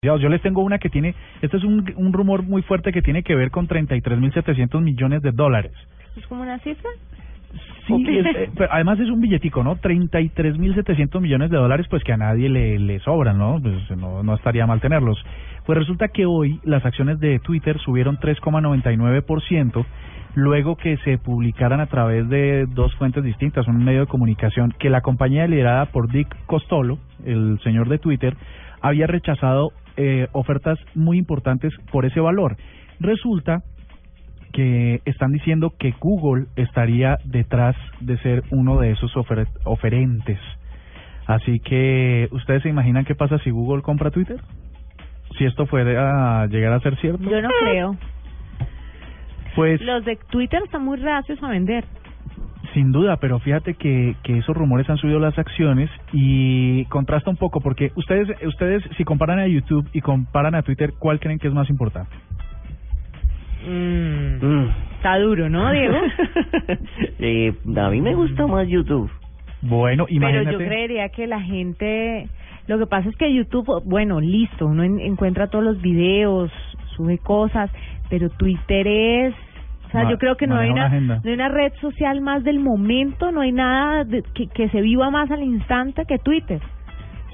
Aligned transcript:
Yo 0.00 0.28
les 0.28 0.40
tengo 0.42 0.62
una 0.62 0.78
que 0.78 0.90
tiene, 0.90 1.16
este 1.42 1.56
es 1.56 1.64
un, 1.64 1.92
un 1.96 2.12
rumor 2.12 2.44
muy 2.44 2.62
fuerte 2.62 2.92
que 2.92 3.02
tiene 3.02 3.24
que 3.24 3.34
ver 3.34 3.50
con 3.50 3.66
33.700 3.66 4.80
millones 4.80 5.22
de 5.22 5.32
dólares. 5.32 5.72
¿Es 6.14 6.24
como 6.28 6.42
una 6.42 6.56
cifra? 6.60 6.88
Sí, 7.88 8.04
es, 8.06 8.26
eh, 8.26 8.50
pero 8.56 8.72
además 8.72 9.00
es 9.00 9.08
un 9.08 9.20
billetico, 9.20 9.64
¿no? 9.64 9.74
33.700 9.74 11.20
millones 11.20 11.50
de 11.50 11.56
dólares, 11.56 11.88
pues 11.90 12.04
que 12.04 12.12
a 12.12 12.16
nadie 12.16 12.48
le, 12.48 12.78
le 12.78 13.00
sobran, 13.00 13.38
¿no? 13.38 13.58
Pues 13.60 13.90
no, 13.98 14.22
no 14.22 14.36
estaría 14.36 14.68
mal 14.68 14.80
tenerlos. 14.80 15.18
Pues 15.66 15.76
resulta 15.76 16.06
que 16.06 16.26
hoy 16.26 16.60
las 16.62 16.84
acciones 16.86 17.18
de 17.18 17.40
Twitter 17.40 17.76
subieron 17.80 18.18
3,99%, 18.18 19.84
luego 20.36 20.76
que 20.76 20.96
se 20.98 21.18
publicaran 21.18 21.80
a 21.80 21.86
través 21.86 22.28
de 22.28 22.66
dos 22.66 22.94
fuentes 22.94 23.24
distintas, 23.24 23.66
un 23.66 23.82
medio 23.84 24.02
de 24.02 24.06
comunicación, 24.06 24.72
que 24.78 24.90
la 24.90 25.00
compañía 25.00 25.48
liderada 25.48 25.86
por 25.86 26.08
Dick 26.08 26.36
Costolo, 26.46 26.98
el 27.24 27.58
señor 27.64 27.88
de 27.88 27.98
Twitter, 27.98 28.36
había 28.80 29.06
rechazado 29.06 29.72
eh, 30.00 30.28
ofertas 30.32 30.78
muy 30.94 31.18
importantes 31.18 31.74
por 31.90 32.06
ese 32.06 32.20
valor. 32.20 32.56
Resulta 33.00 33.62
que 34.52 35.02
están 35.04 35.32
diciendo 35.32 35.74
que 35.76 35.92
Google 35.98 36.46
estaría 36.54 37.18
detrás 37.24 37.74
de 38.00 38.16
ser 38.18 38.44
uno 38.50 38.78
de 38.78 38.92
esos 38.92 39.16
ofer 39.16 39.48
oferentes. 39.64 40.38
Así 41.26 41.58
que, 41.58 42.28
¿ustedes 42.30 42.62
se 42.62 42.68
imaginan 42.68 43.04
qué 43.04 43.16
pasa 43.16 43.38
si 43.40 43.50
Google 43.50 43.82
compra 43.82 44.12
Twitter? 44.12 44.40
Si 45.36 45.44
esto 45.44 45.66
fuera 45.66 46.42
a 46.42 46.46
llegar 46.46 46.72
a 46.72 46.80
ser 46.80 46.96
cierto. 47.00 47.28
Yo 47.28 47.42
no 47.42 47.50
creo. 47.60 47.96
Pues 49.56 49.80
Los 49.80 50.04
de 50.04 50.16
Twitter 50.30 50.62
están 50.64 50.84
muy 50.84 50.96
reacios 50.96 51.42
a 51.42 51.48
vender. 51.48 51.84
Sin 52.74 52.92
duda, 52.92 53.16
pero 53.16 53.38
fíjate 53.38 53.74
que, 53.74 54.14
que 54.22 54.38
esos 54.38 54.56
rumores 54.56 54.88
han 54.90 54.96
subido 54.98 55.18
las 55.18 55.38
acciones 55.38 55.90
y 56.12 56.84
contrasta 56.86 57.30
un 57.30 57.36
poco 57.36 57.60
porque 57.60 57.92
ustedes 57.96 58.28
ustedes 58.46 58.82
si 58.96 59.04
comparan 59.04 59.38
a 59.38 59.46
YouTube 59.46 59.88
y 59.92 60.00
comparan 60.00 60.54
a 60.54 60.62
Twitter, 60.62 60.92
¿cuál 60.98 61.18
creen 61.20 61.38
que 61.38 61.48
es 61.48 61.54
más 61.54 61.68
importante? 61.70 62.14
Mm, 63.66 64.38
Mm. 64.40 64.68
Está 64.96 65.18
duro, 65.18 65.48
¿no, 65.48 65.70
Diego? 65.72 65.96
eh, 67.18 67.52
a 67.76 67.90
mí 67.90 68.00
me 68.00 68.14
gusta 68.14 68.46
más 68.46 68.66
YouTube. 68.68 69.10
Bueno, 69.62 70.04
Pero 70.06 70.16
imagínate. 70.16 70.52
yo 70.52 70.58
creería 70.58 71.08
que 71.08 71.26
la 71.26 71.40
gente... 71.40 72.28
Lo 72.66 72.78
que 72.78 72.86
pasa 72.86 73.08
es 73.08 73.16
que 73.16 73.32
YouTube, 73.32 73.82
bueno, 73.84 74.20
listo, 74.20 74.66
uno 74.66 74.82
en- 74.84 75.00
encuentra 75.00 75.48
todos 75.48 75.64
los 75.64 75.80
videos, 75.80 76.50
sube 76.96 77.18
cosas, 77.18 77.70
pero 78.10 78.28
Twitter 78.30 78.86
es... 78.86 79.34
O 79.88 79.90
sea, 79.90 80.04
Ma- 80.04 80.10
yo 80.10 80.18
creo 80.18 80.36
que 80.36 80.46
no 80.46 80.56
hay, 80.56 80.70
una, 80.70 80.82
una 80.82 80.86
agenda. 80.86 81.20
no 81.24 81.28
hay 81.28 81.34
una 81.34 81.48
red 81.48 81.72
social 81.80 82.20
más 82.20 82.44
del 82.44 82.60
momento, 82.60 83.32
no 83.32 83.40
hay 83.40 83.52
nada 83.52 84.04
de- 84.04 84.22
que, 84.34 84.46
que 84.48 84.68
se 84.68 84.80
viva 84.80 85.10
más 85.10 85.30
al 85.30 85.42
instante 85.42 86.04
que 86.06 86.18
Twitter. 86.18 86.60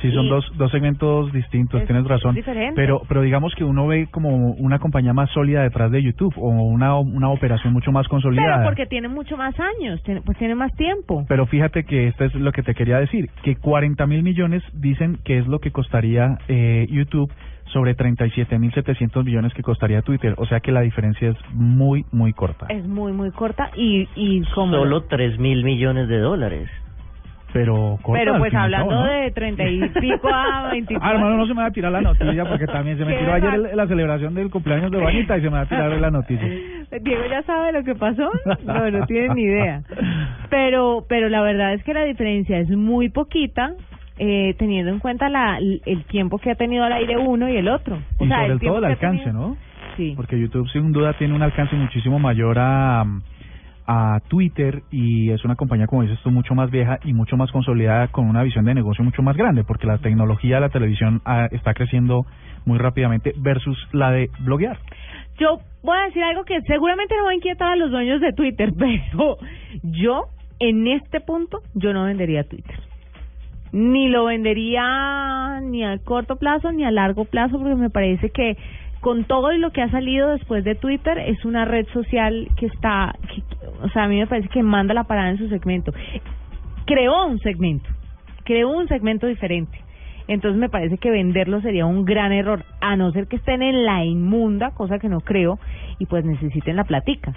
Sí, 0.00 0.10
son 0.10 0.28
dos, 0.28 0.44
dos 0.58 0.68
segmentos 0.72 1.32
distintos, 1.32 1.80
Es- 1.80 1.86
tienes 1.86 2.04
razón. 2.04 2.36
Pero, 2.74 3.02
pero 3.06 3.22
digamos 3.22 3.54
que 3.54 3.62
uno 3.62 3.86
ve 3.86 4.08
como 4.10 4.50
una 4.54 4.80
compañía 4.80 5.12
más 5.12 5.30
sólida 5.30 5.62
detrás 5.62 5.92
de 5.92 6.02
YouTube 6.02 6.34
o 6.38 6.48
una, 6.48 6.98
una 6.98 7.28
operación 7.28 7.72
mucho 7.72 7.92
más 7.92 8.08
consolidada. 8.08 8.56
Pero 8.56 8.64
porque 8.68 8.86
tiene 8.86 9.06
mucho 9.06 9.36
más 9.36 9.54
años, 9.60 10.02
tiene, 10.02 10.20
pues 10.22 10.36
tiene 10.38 10.56
más 10.56 10.72
tiempo. 10.74 11.24
Pero 11.28 11.46
fíjate 11.46 11.84
que 11.84 12.08
esto 12.08 12.24
es 12.24 12.34
lo 12.34 12.50
que 12.50 12.64
te 12.64 12.74
quería 12.74 12.98
decir, 12.98 13.30
que 13.44 13.54
40 13.54 14.04
mil 14.08 14.24
millones 14.24 14.64
dicen 14.72 15.18
que 15.24 15.38
es 15.38 15.46
lo 15.46 15.60
que 15.60 15.70
costaría 15.70 16.36
eh, 16.48 16.88
YouTube 16.90 17.30
sobre 17.72 17.94
37 17.94 18.58
mil 18.58 18.72
700 18.72 19.24
millones 19.24 19.52
que 19.54 19.62
costaría 19.62 20.02
Twitter. 20.02 20.34
O 20.36 20.46
sea 20.46 20.60
que 20.60 20.72
la 20.72 20.80
diferencia 20.82 21.30
es 21.30 21.36
muy, 21.54 22.04
muy 22.12 22.32
corta. 22.32 22.66
Es 22.68 22.86
muy, 22.86 23.12
muy 23.12 23.30
corta 23.30 23.70
y, 23.76 24.08
y 24.14 24.42
como... 24.54 24.74
Solo 24.74 25.02
3 25.04 25.38
mil 25.38 25.64
millones 25.64 26.08
de 26.08 26.18
dólares. 26.18 26.68
Pero 27.52 27.98
corta. 28.02 28.18
Pero 28.24 28.38
pues 28.38 28.54
hablando 28.54 28.88
cabo, 28.88 29.02
¿no? 29.02 29.12
de 29.12 29.30
treinta 29.32 29.62
y 29.68 29.86
pico 30.00 30.26
a 30.32 30.68
veinticuatro. 30.72 31.06
Ah, 31.06 31.12
hermano, 31.14 31.36
no 31.36 31.46
se 31.46 31.52
me 31.52 31.60
va 31.60 31.66
a 31.66 31.70
tirar 31.70 31.92
la 31.92 32.00
noticia 32.00 32.46
porque 32.46 32.66
también 32.66 32.96
se 32.96 33.04
me 33.04 33.14
tiró 33.18 33.32
ayer 33.34 33.54
el- 33.54 33.76
la 33.76 33.86
celebración 33.86 34.34
del 34.34 34.48
cumpleaños 34.50 34.90
de 34.90 34.98
Juanita 35.00 35.36
y 35.36 35.40
se 35.42 35.50
me 35.50 35.56
va 35.56 35.60
a 35.60 35.66
tirar 35.66 35.90
la 36.00 36.10
noticia. 36.10 36.48
Diego 37.02 37.22
ya 37.30 37.42
sabe 37.42 37.72
lo 37.72 37.84
que 37.84 37.94
pasó. 37.94 38.30
No, 38.64 38.90
no 38.90 39.06
tiene 39.06 39.34
ni 39.34 39.42
idea. 39.42 39.82
Pero, 40.48 41.04
pero 41.08 41.28
la 41.28 41.42
verdad 41.42 41.74
es 41.74 41.84
que 41.84 41.92
la 41.92 42.04
diferencia 42.04 42.58
es 42.58 42.70
muy 42.70 43.10
poquita, 43.10 43.74
eh, 44.24 44.54
teniendo 44.56 44.92
en 44.92 45.00
cuenta 45.00 45.28
la, 45.28 45.58
el 45.58 46.04
tiempo 46.04 46.38
que 46.38 46.52
ha 46.52 46.54
tenido 46.54 46.84
al 46.84 46.92
aire 46.92 47.16
uno 47.16 47.48
y 47.48 47.56
el 47.56 47.66
otro. 47.68 47.98
O 48.18 48.24
y 48.24 48.28
sea, 48.28 48.38
sobre 48.42 48.52
el 48.52 48.60
todo 48.60 48.78
el 48.78 48.84
alcance, 48.84 49.24
tenido- 49.24 49.48
¿no? 49.48 49.56
Sí. 49.96 50.12
Porque 50.14 50.38
YouTube 50.38 50.68
sin 50.70 50.92
duda 50.92 51.12
tiene 51.14 51.34
un 51.34 51.42
alcance 51.42 51.74
muchísimo 51.74 52.20
mayor 52.20 52.56
a, 52.60 53.04
a 53.86 54.20
Twitter 54.28 54.82
y 54.92 55.30
es 55.30 55.44
una 55.44 55.56
compañía, 55.56 55.88
como 55.88 56.02
dices 56.02 56.20
tú, 56.22 56.30
mucho 56.30 56.54
más 56.54 56.70
vieja 56.70 57.00
y 57.04 57.12
mucho 57.12 57.36
más 57.36 57.50
consolidada 57.50 58.06
con 58.08 58.28
una 58.28 58.44
visión 58.44 58.64
de 58.64 58.74
negocio 58.74 59.02
mucho 59.02 59.22
más 59.22 59.36
grande, 59.36 59.64
porque 59.64 59.88
la 59.88 59.98
tecnología 59.98 60.54
de 60.56 60.60
la 60.60 60.68
televisión 60.68 61.20
ah, 61.24 61.48
está 61.50 61.74
creciendo 61.74 62.24
muy 62.64 62.78
rápidamente 62.78 63.32
versus 63.38 63.76
la 63.92 64.12
de 64.12 64.30
bloguear. 64.38 64.78
Yo 65.40 65.58
voy 65.82 65.98
a 65.98 66.04
decir 66.04 66.22
algo 66.22 66.44
que 66.44 66.60
seguramente 66.62 67.16
no 67.16 67.24
va 67.24 67.30
a 67.30 67.34
inquietar 67.34 67.72
a 67.72 67.76
los 67.76 67.90
dueños 67.90 68.20
de 68.20 68.32
Twitter, 68.32 68.70
pero 68.78 69.36
yo, 69.82 70.26
en 70.60 70.86
este 70.86 71.20
punto, 71.20 71.58
yo 71.74 71.92
no 71.92 72.04
vendería 72.04 72.44
Twitter. 72.44 72.76
Ni 73.72 74.08
lo 74.08 74.26
vendería 74.26 75.60
ni 75.62 75.82
a 75.82 75.98
corto 75.98 76.36
plazo 76.36 76.72
ni 76.72 76.84
a 76.84 76.90
largo 76.90 77.24
plazo, 77.24 77.58
porque 77.58 77.74
me 77.74 77.90
parece 77.90 78.30
que 78.30 78.56
con 79.00 79.24
todo 79.24 79.50
lo 79.52 79.72
que 79.72 79.82
ha 79.82 79.90
salido 79.90 80.30
después 80.30 80.62
de 80.62 80.74
Twitter, 80.76 81.18
es 81.18 81.44
una 81.44 81.64
red 81.64 81.86
social 81.92 82.48
que 82.56 82.66
está, 82.66 83.14
que- 83.34 83.42
o 83.82 83.88
sea, 83.88 84.04
a 84.04 84.08
mí 84.08 84.18
me 84.18 84.26
parece 84.28 84.48
que 84.48 84.62
manda 84.62 84.94
la 84.94 85.04
parada 85.04 85.30
en 85.30 85.38
su 85.38 85.48
segmento. 85.48 85.92
Creó 86.86 87.26
un 87.26 87.40
segmento, 87.40 87.88
creó 88.44 88.68
un 88.70 88.86
segmento 88.88 89.26
diferente. 89.26 89.76
Entonces 90.28 90.60
me 90.60 90.68
parece 90.68 90.98
que 90.98 91.10
venderlo 91.10 91.60
sería 91.62 91.84
un 91.84 92.04
gran 92.04 92.30
error, 92.32 92.64
a 92.80 92.94
no 92.94 93.10
ser 93.10 93.26
que 93.26 93.36
estén 93.36 93.62
en 93.62 93.84
la 93.84 94.04
inmunda, 94.04 94.70
cosa 94.70 94.98
que 95.00 95.08
no 95.08 95.20
creo, 95.20 95.58
y 95.98 96.06
pues 96.06 96.24
necesiten 96.24 96.76
la 96.76 96.84
platica. 96.84 97.32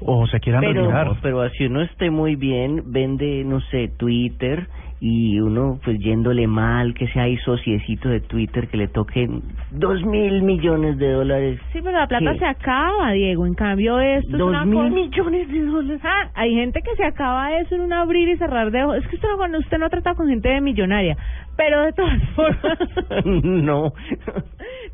O 0.00 0.26
se 0.28 0.38
quieran 0.40 0.60
Pero, 0.62 0.82
retirar. 0.82 1.16
pero 1.22 1.40
así 1.42 1.64
uno 1.66 1.82
esté 1.82 2.10
muy 2.10 2.36
bien, 2.36 2.82
vende, 2.92 3.42
no 3.44 3.60
sé, 3.62 3.88
Twitter 3.96 4.66
y 5.00 5.38
uno 5.38 5.78
pues 5.84 5.96
yéndole 6.00 6.48
mal, 6.48 6.92
que 6.94 7.06
sea 7.08 7.22
ahí 7.24 7.36
sociecito 7.38 8.08
de 8.08 8.18
Twitter, 8.20 8.66
que 8.68 8.76
le 8.76 8.88
toquen 8.88 9.42
dos 9.70 10.02
mil 10.04 10.42
millones 10.42 10.98
de 10.98 11.12
dólares. 11.12 11.60
Sí, 11.72 11.78
pero 11.82 11.98
la 11.98 12.08
plata 12.08 12.32
¿Qué? 12.32 12.38
se 12.40 12.44
acaba, 12.46 13.12
Diego. 13.12 13.46
En 13.46 13.54
cambio, 13.54 14.00
esto 14.00 14.32
es 14.32 14.38
Dos 14.38 14.48
una 14.48 14.64
mil 14.64 14.74
cosa... 14.74 14.90
millones 14.94 15.48
de 15.52 15.60
dólares. 15.66 16.00
Ah, 16.04 16.30
hay 16.34 16.52
gente 16.54 16.80
que 16.82 16.96
se 16.96 17.04
acaba 17.04 17.56
eso 17.60 17.76
en 17.76 17.82
un 17.82 17.92
abrir 17.92 18.28
y 18.28 18.36
cerrar 18.38 18.72
de 18.72 18.82
ojos. 18.84 18.96
Es 18.98 19.06
que 19.06 19.16
usted 19.16 19.28
no, 19.28 19.36
cuando 19.36 19.58
usted 19.58 19.78
no 19.78 19.86
ha 19.86 19.90
tratado 19.90 20.16
con 20.16 20.28
gente 20.28 20.48
de 20.48 20.60
millonaria. 20.60 21.16
Pero 21.56 21.82
de 21.82 21.92
todas 21.92 22.20
formas... 22.34 22.78
no. 23.24 23.92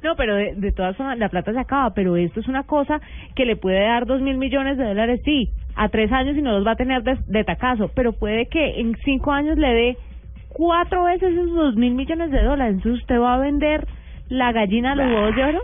No, 0.04 0.16
pero 0.16 0.34
de, 0.37 0.54
de 0.54 0.70
todas 0.70 0.94
formas 0.98 1.19
la 1.19 1.31
plata 1.31 1.54
se 1.54 1.59
acaba, 1.59 1.94
pero 1.94 2.15
esto 2.16 2.38
es 2.38 2.47
una 2.47 2.65
cosa 2.65 3.00
que 3.34 3.47
le 3.47 3.56
puede 3.56 3.81
dar 3.81 4.04
dos 4.04 4.20
mil 4.20 4.37
millones 4.37 4.76
de 4.76 4.84
dólares, 4.84 5.22
sí, 5.25 5.48
a 5.76 5.88
tres 5.88 6.12
años 6.12 6.37
y 6.37 6.42
no 6.42 6.53
los 6.53 6.66
va 6.66 6.72
a 6.72 6.76
tener 6.76 7.03
de, 7.03 7.16
de 7.26 7.42
tacazo, 7.42 7.91
pero 7.94 8.12
puede 8.12 8.44
que 8.47 8.81
en 8.81 8.94
cinco 9.03 9.32
años 9.32 9.56
le 9.56 9.69
dé 9.69 9.97
cuatro 10.50 11.04
veces 11.04 11.32
esos 11.32 11.54
dos 11.54 11.76
mil 11.76 11.94
millones 11.94 12.31
de 12.31 12.43
dólares. 12.43 12.75
Entonces 12.75 13.00
usted 13.00 13.19
va 13.19 13.34
a 13.34 13.38
vender 13.38 13.87
la 14.28 14.53
gallina 14.53 14.93
a 14.93 14.94
los 14.94 15.06
huevos 15.06 15.37
de 15.37 15.44
oro. 15.44 15.60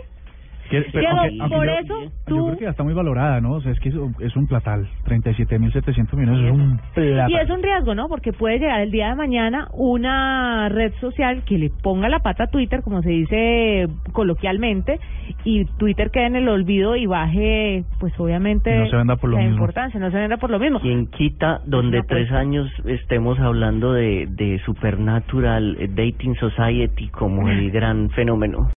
Que- 0.69 0.85
pero 0.93 0.99
Diego, 1.01 1.19
aunque- 1.19 1.37
aunque 1.41 1.55
por 1.57 1.65
yo- 1.65 1.71
eso 1.73 2.01
Yo 2.03 2.09
tú... 2.25 2.45
creo 2.45 2.57
que 2.57 2.63
ya 2.65 2.69
está 2.71 2.83
muy 2.83 2.93
valorada, 2.93 3.41
¿no? 3.41 3.53
O 3.53 3.61
sea, 3.61 3.71
es 3.71 3.79
que 3.79 3.89
es, 3.89 3.95
un- 3.95 4.15
es 4.19 4.35
un 4.35 4.47
platal. 4.47 4.87
37.700 5.05 6.13
millones 6.17 6.45
es 6.45 6.51
un 6.51 6.79
platal. 6.93 7.31
Y 7.31 7.35
es 7.35 7.49
un 7.49 7.61
riesgo, 7.63 7.95
¿no? 7.95 8.07
Porque 8.07 8.31
puede 8.33 8.59
llegar 8.59 8.81
el 8.81 8.91
día 8.91 9.09
de 9.09 9.15
mañana 9.15 9.67
una 9.73 10.69
red 10.69 10.93
social 11.01 11.43
que 11.43 11.57
le 11.57 11.69
ponga 11.69 12.07
la 12.09 12.19
pata 12.19 12.45
a 12.45 12.47
Twitter, 12.47 12.81
como 12.83 13.01
se 13.01 13.09
dice 13.09 13.87
coloquialmente, 14.13 14.99
y 15.43 15.65
Twitter 15.77 16.09
quede 16.11 16.27
en 16.27 16.35
el 16.35 16.49
olvido 16.49 16.95
y 16.95 17.05
baje, 17.05 17.83
pues 17.99 18.17
obviamente, 18.19 18.73
Y 18.75 18.79
no 18.79 18.85
se 18.89 18.95
venda 18.97 19.15
por 19.17 19.29
lo 19.29 19.37
la 19.37 19.43
mismo. 19.43 19.57
importancia, 19.57 19.99
no 19.99 20.11
se 20.11 20.17
venda 20.17 20.37
por 20.37 20.49
lo 20.51 20.59
mismo. 20.59 20.79
Quien 20.79 21.07
quita 21.07 21.59
donde 21.65 21.99
una 21.99 22.07
tres 22.07 22.31
años 22.31 22.67
estemos 22.85 23.39
hablando 23.39 23.93
de, 23.93 24.27
de 24.29 24.59
Supernatural 24.65 25.77
eh, 25.79 25.87
Dating 25.89 26.35
Society 26.35 27.07
como 27.09 27.47
el 27.49 27.71
gran 27.71 28.09
fenómeno. 28.11 28.67